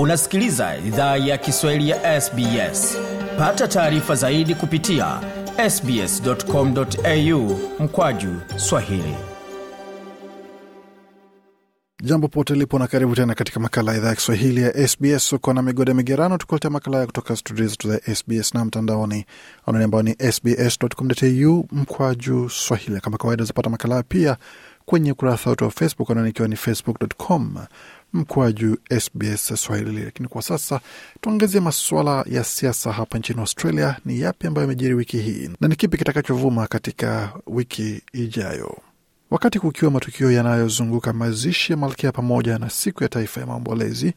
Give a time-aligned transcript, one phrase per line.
[0.00, 2.98] Unasikiliza idhaa ya Kiswahili ya SBS.
[3.38, 5.20] Pata taarifa zaidi kupitia
[5.70, 9.14] sbs.com.au mkwaju swahili.
[12.02, 15.32] Jambo pote lipo na karibu tena katika makala ya idhaa ya Kiswahili ya SBS.
[15.32, 19.24] Uko na migode migerano, tukuletea makala ya kutoka studio zetu za SBS na mtandaoni
[19.66, 23.00] anani ambao ni sbs.com.au mkwaju swahili.
[23.00, 24.36] Kama kawaida, zapata makala pia
[24.90, 27.54] kwenye ukurasa wetu wa Facebook anani ikiwa ni facebook.com
[28.12, 30.02] mkwaju SBS Swahili.
[30.04, 30.80] Lakini kwa sasa
[31.20, 33.96] tuangazie masuala ya siasa hapa nchini Australia.
[34.04, 38.78] Ni yapi ambayo yamejiri wiki hii na ni kipi kitakachovuma katika wiki ijayo?
[39.30, 44.12] Wakati kukiwa matukio yanayozunguka mazishi ya malkia pamoja na siku ya taifa ya maombolezi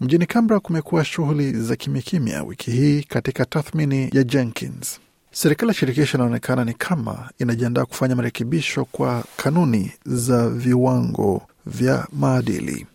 [0.00, 5.00] mjini Canberra, kumekuwa shughuli za kimya kimya wiki hii katika tathmini ya Jenkins.
[5.34, 12.86] Serikali ya shirikisho inaonekana ni kama inajiandaa kufanya marekebisho kwa kanuni za viwango vya maadili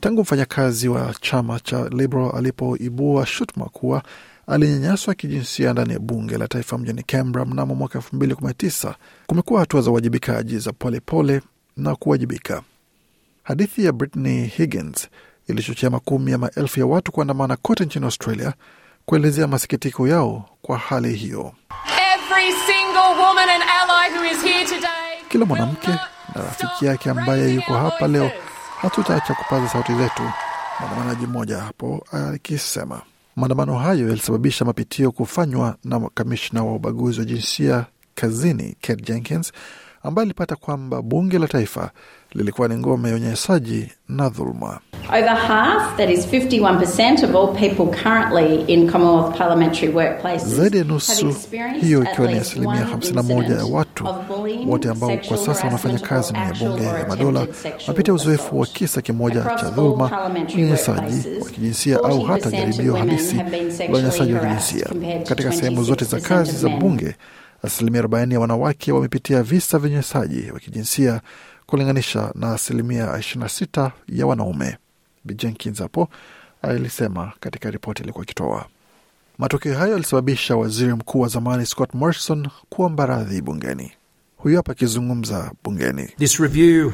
[0.00, 4.02] tangu mfanyakazi wa chama cha Liberal alipoibua shutuma kuwa
[4.46, 8.54] alinyanyaswa kijinsia ndani ya bunge la taifa mjini Canberra mnamo mwaka elfu mbili kumi na
[8.54, 8.94] tisa.
[9.26, 12.62] Kumekuwa hatua za uwajibikaji za polepole pole na kuwajibika.
[13.42, 15.08] Hadithi ya Brittany Higgins
[15.48, 18.52] ilichochea makumi ya maelfu ya watu kuandamana kote nchini Australia
[19.06, 21.52] kuelezea masikitiko yao kwa hali hiyo.
[25.28, 25.88] Kila mwanamke
[26.34, 28.30] na rafiki yake ambaye yuko hapa leo
[28.82, 30.22] hatutaacha kupaza sauti zetu,
[30.80, 33.02] mwandamanaji mmoja hapo akisema.
[33.36, 39.52] Maandamano hayo yalisababisha mapitio kufanywa na kamishna wa ubaguzi wa jinsia kazini Kate Jenkins,
[40.02, 41.90] ambaye alipata kwamba bunge la taifa
[42.32, 44.80] lilikuwa ni ngome ya unyanyasaji na dhuluma.
[50.56, 51.34] Zaidi ya nusu
[51.80, 54.08] hiyo ikiwa ni asilimia 51 ya watu
[54.66, 57.46] wote ambao kwa sasa wanafanya kazi ndani ya bunge ya madola
[57.86, 63.88] wamepitia uzoefu wa kisa kimoja cha dhuluma, unyanyasaji wa kijinsia au hata jaribio halisi la
[63.88, 64.86] unyanyasaji wa kijinsia.
[65.28, 67.14] Katika sehemu zote za kazi za bunge,
[67.62, 71.20] asilimia 40 ya wanawake wamepitia visa vya unyanyasaji wa kijinsia
[71.66, 74.76] kulinganisha na asilimia 26 ya wanaume.
[75.34, 76.08] Jenkins hapo
[76.62, 78.66] alisema katika ripoti ilikuwa ikitoa.
[79.38, 83.92] Matokeo hayo yalisababisha waziri mkuu wa zamani Scott Morrison kuomba radhi bungeni.
[84.36, 86.06] Huyu hapa akizungumza bungeni.
[86.18, 86.92] This review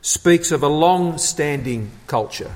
[0.00, 2.50] speaks of a long standing culture.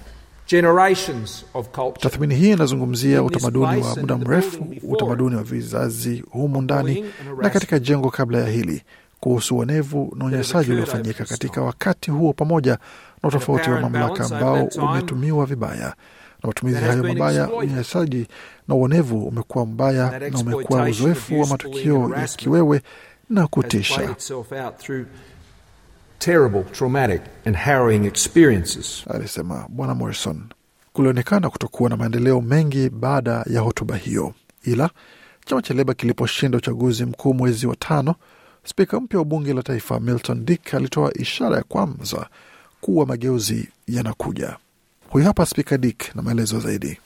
[0.48, 2.00] Generations of culture.
[2.02, 7.04] Tathmini hii inazungumzia utamaduni wa muda mrefu, utamaduni wa vizazi humu ndani
[7.42, 8.82] na katika jengo kabla ya hili
[9.20, 12.78] kuhusu uonevu na unyanyasaji uliofanyika katika wakati huo, pamoja
[13.22, 15.94] na utofauti wa mamlaka ambao umetumiwa vibaya.
[16.42, 17.50] Na matumizi hayo mabaya.
[17.50, 18.26] Unyanyasaji
[18.68, 22.82] na uonevu umekuwa mbaya na umekuwa uzoefu wa matukio ya kiwewe
[23.30, 24.14] na kutisha,
[29.10, 30.42] alisema Bwana Morrison.
[30.92, 34.90] Kulionekana kutokuwa na maendeleo mengi baada ya hotuba hiyo, ila
[35.46, 38.14] chama cha Leba kiliposhinda uchaguzi mkuu mwezi wa tano
[38.64, 42.26] Spika mpya wa bunge la taifa Milton Dick alitoa ishara ya kwanza
[42.80, 44.56] kuwa mageuzi yanakuja.
[45.10, 46.98] Huyu hapa Spika Dick na maelezo zaidi.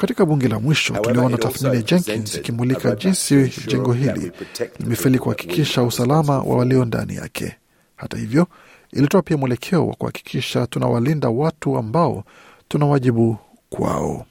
[0.00, 4.32] Katika bunge la mwisho tuliona tathmini ya Jenkins ikimulika jinsi jengo hili
[4.78, 7.56] limefeli kuhakikisha usalama wa walio ndani yake.
[7.96, 8.46] Hata hivyo,
[8.92, 12.24] ilitoa pia mwelekeo wa kuhakikisha tunawalinda watu ambao
[12.68, 13.36] tuna wajibu
[13.70, 14.26] kwao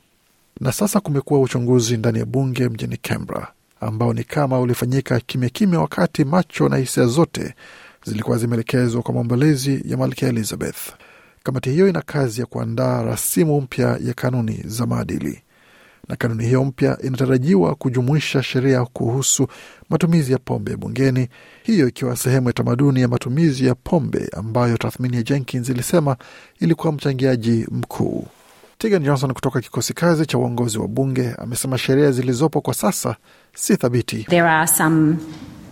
[0.61, 3.47] na sasa kumekuwa uchunguzi ndani ya bunge mjini Canberra
[3.81, 7.53] ambao ni kama ulifanyika kimya kimya, wakati macho na hisia zote
[8.05, 10.77] zilikuwa zimeelekezwa kwa maombolezi ya malkia Elizabeth.
[11.43, 15.41] Kamati hiyo ina kazi ya kuandaa rasimu mpya ya kanuni za maadili,
[16.07, 19.47] na kanuni hiyo mpya inatarajiwa kujumuisha sheria kuhusu
[19.89, 21.27] matumizi ya pombe bungeni,
[21.63, 26.15] hiyo ikiwa sehemu ya tamaduni ya matumizi ya pombe ambayo tathmini ya Jenkins ilisema
[26.59, 28.27] ilikuwa mchangiaji mkuu.
[28.81, 33.15] Tegan Johnson kutoka kikosi kazi cha uongozi wa bunge amesema sheria zilizopo kwa sasa
[33.55, 34.23] si thabiti.
[34.23, 35.15] There are some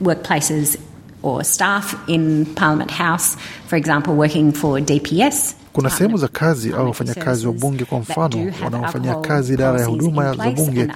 [0.01, 0.77] workplaces
[1.23, 3.37] or staff in Parliament House,
[3.67, 5.55] for example, working for DPS.
[5.73, 10.33] Kuna sehemu za kazi au wafanyakazi wa bunge, kwa mfano, wanaofanya kazi idara ya huduma
[10.35, 10.87] za bunge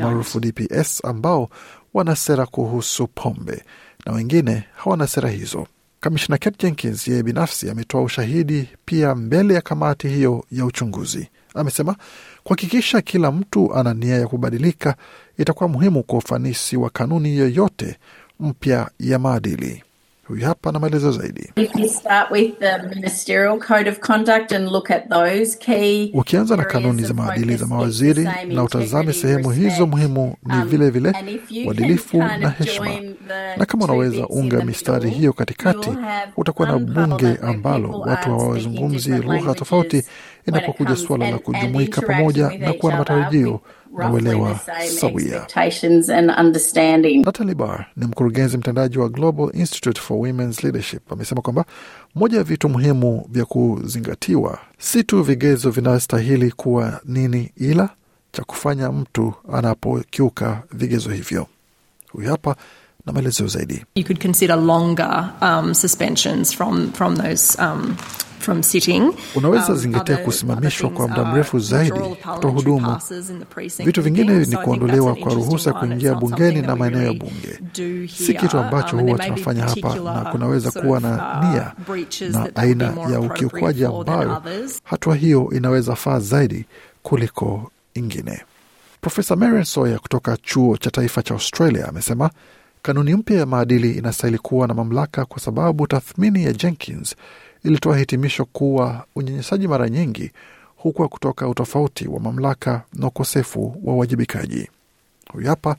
[0.00, 1.48] maarufu DPS, ambao
[1.94, 3.62] wana sera kuhusu pombe
[4.06, 5.66] na wengine hawana sera hizo.
[6.06, 11.28] Kamishna Kate Jenkins yeye binafsi ametoa ushahidi pia mbele ya kamati hiyo ya uchunguzi.
[11.54, 11.96] Amesema
[12.44, 14.96] kuhakikisha kila mtu ana nia ya kubadilika
[15.38, 17.96] itakuwa muhimu kwa ufanisi wa kanuni yoyote
[18.40, 19.82] mpya ya maadili.
[20.28, 21.50] Huyu hapa na maelezo zaidi.
[26.14, 30.90] Ukianza na kanuni za maadili za mawaziri na utazame sehemu hizo muhimu ni um, vile
[30.90, 31.12] vile
[31.66, 32.90] uadilifu na heshima.
[33.56, 35.90] Na kama unaweza unga mistari hiyo katikati,
[36.36, 40.02] utakuwa na bunge ambalo watu hawazungumzi lugha tofauti
[40.48, 43.60] inapokuja suala la kujumuika pamoja na kuwa na matarajio
[44.12, 45.36] uelewa the same sawia.
[45.36, 47.22] expectations and understanding.
[47.24, 51.12] Natalie Barr ni mkurugenzi mtendaji wa Global Institute for Women's Leadership.
[51.12, 51.64] Amesema kwamba
[52.14, 57.88] moja ya vitu muhimu vya kuzingatiwa si tu vigezo vinastahili kuwa nini, ila
[58.32, 61.46] cha kufanya mtu anapokiuka vigezo hivyo.
[62.12, 62.56] Huyu hapa
[63.06, 63.84] na maelezo zaidi.
[63.94, 67.96] You could consider longer um, suspensions from from those um,
[68.46, 69.12] from sitting.
[69.34, 72.00] Unaweza Um, zingatia kusimamishwa kwa muda mrefu zaidi
[73.38, 77.60] the precinct Vitu vingine ni kuondolewa kwa ruhusa kuingia bungeni na maeneo ya bunge.
[78.08, 81.72] Si kitu ambacho Um, huwa may be tunafanya hapa, na kunaweza kuwa na uh, nia
[82.30, 84.42] na aina ya ukiukwaji ambayo
[84.84, 86.64] hatua hiyo inaweza faa zaidi
[87.02, 88.42] kuliko ingine.
[89.00, 92.30] Profesa Marian Sawyer kutoka chuo cha taifa cha Australia amesema
[92.82, 97.16] kanuni mpya ya maadili inastahili kuwa na mamlaka kwa sababu tathmini ya Jenkins
[97.66, 100.30] ilitoa hitimisho kuwa unyanyasaji mara nyingi
[100.76, 104.70] hukuwa kutoka utofauti wa mamlaka na ukosefu wa uwajibikaji.
[105.32, 105.76] Huyu hapa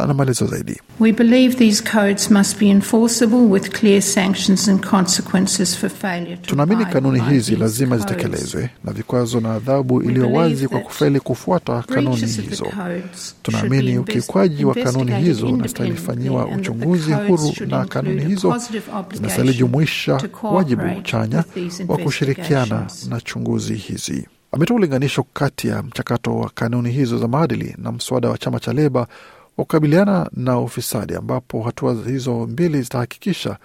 [0.00, 0.80] ana maelezo zaidi.
[1.00, 6.42] We believe these codes must be enforceable with clear sanctions and consequences for failure to
[6.50, 12.16] Tunaamini kanuni hizi lazima zitekelezwe na vikwazo na adhabu iliyo wazi kwa kufeli kufuata kanuni
[12.26, 12.66] hizo.
[13.42, 18.54] Tunaamini ukiukwaji wa kanuni hizo unastahili fanyiwa uchunguzi huru na kanuni hizo
[19.14, 21.44] zinastahili jumuisha wajibu chanya
[21.88, 24.26] wa kushirikiana na chunguzi hizi.
[24.52, 28.72] Ametoa ulinganisho kati ya mchakato wa kanuni hizo za maadili na mswada wa chama cha
[28.72, 29.06] Leba
[29.64, 33.56] kukabiliana na ufisadi, ambapo hatua hizo mbili zitahakikisha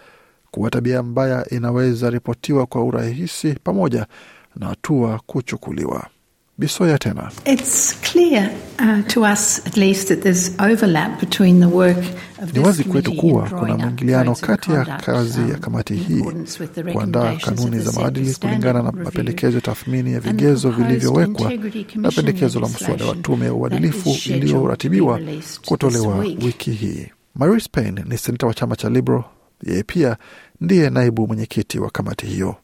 [0.52, 4.08] kuwa tabia mbaya inaweza ripotiwa kwa urahisi pamoja
[4.56, 6.08] na hatua kuchukuliwa.
[6.58, 11.98] Bisoya tena It's clear uh, to us at least that there's overlap between the work
[12.42, 16.24] of Ni wazi kwetu kuwa kuna mwingiliano kati ya kazi ya um, kamati hii
[16.94, 21.52] kuandaa kanuni za maadili kulingana na mapendekezo ya tathmini ya vigezo vilivyowekwa
[21.96, 25.20] na pendekezo la mswada wa tume ya uadilifu iliyoratibiwa
[25.66, 27.08] kutolewa wiki hii.
[27.36, 29.24] Maurice Payne ni seneta wa chama cha Liberal,
[29.64, 30.18] yeye pia
[30.62, 32.56] ndiye naibu mwenyekiti wa kamati hiyo.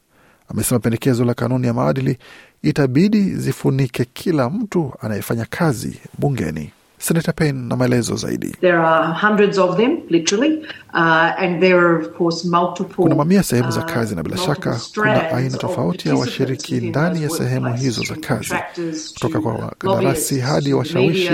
[0.50, 2.18] Amesema pendekezo la kanuni ya maadili
[2.62, 6.70] itabidi zifunike kila mtu anayefanya kazi bungeni.
[6.98, 8.48] Senata Payne na maelezo zaidi.
[8.60, 10.58] There are hundreds of them, literally,
[10.94, 12.94] uh, and there are, of course, multiple.
[13.02, 17.22] Kuna mamia sehemu za uh, kazi na bila shaka kuna aina tofauti ya washiriki ndani
[17.22, 18.54] ya sehemu hizo za kazi,
[19.14, 21.30] kutoka kwa wakandarasi hadi washawishi,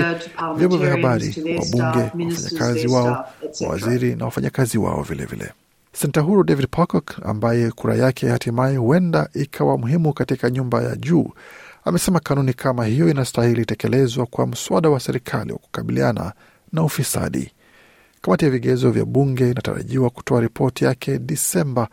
[0.57, 3.25] vyombo vya habari, wabunge, wafanyakazi wao,
[3.61, 5.51] wawaziri mawaziri na wafanyakazi wao vilevile.
[5.93, 11.29] Senta huru David Pocock, ambaye kura yake hatimaye huenda ikawa muhimu katika nyumba ya juu,
[11.85, 16.33] amesema kanuni kama hiyo inastahili tekelezwa kwa mswada wa serikali wa kukabiliana
[16.73, 17.51] na ufisadi.
[18.21, 21.87] Kamati ya vigezo vya bunge inatarajiwa kutoa ripoti yake Disemba,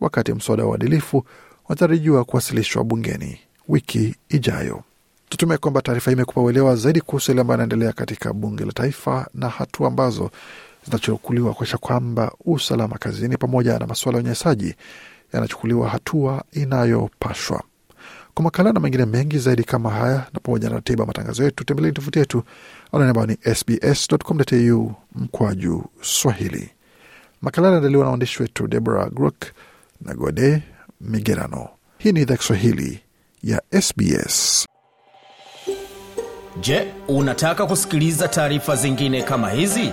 [0.00, 1.24] wakati mswada wa uadilifu
[1.68, 4.82] unatarajiwa kuwasilishwa bungeni wiki ijayo.
[5.28, 9.28] Tutume kwamba taarifa hii imekupa uelewa zaidi kuhusu yale ambayo yanaendelea katika bunge la taifa
[9.34, 10.30] na hatua ambazo
[10.84, 14.74] zinachukuliwa kuakisha kwamba usalama kazini pamoja na masuala ya unyanyasaji
[15.32, 17.62] yanachukuliwa hatua inayopashwa.
[18.34, 21.94] Kwa makala na mengine mengi zaidi kama haya na pamoja na ratiba matangazo yetu, tembeleni
[21.94, 22.42] tovuti yetu
[22.92, 26.70] anwani ambayo ni sbs.com.au mkwaju Swahili.
[27.42, 29.36] Makala yanaandaliwa na waandishi wetu Deborah Grook
[30.00, 30.62] na Gode
[31.00, 31.68] Migerano.
[31.98, 33.00] Hii ni idhaa Kiswahili
[33.42, 34.66] ya SBS.
[36.60, 39.92] Je, unataka kusikiliza taarifa zingine kama hizi?